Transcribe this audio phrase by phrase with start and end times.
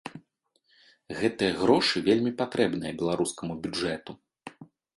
[1.19, 4.11] Гэтыя грошы вельмі патрэбныя беларускаму бюджэту.